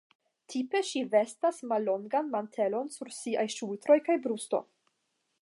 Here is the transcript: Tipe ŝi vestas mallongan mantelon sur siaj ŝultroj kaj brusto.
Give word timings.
Tipe 0.51 0.79
ŝi 0.91 1.03
vestas 1.11 1.59
mallongan 1.73 2.33
mantelon 2.37 2.91
sur 2.97 3.13
siaj 3.19 3.47
ŝultroj 3.59 4.01
kaj 4.09 4.19
brusto. 4.27 4.65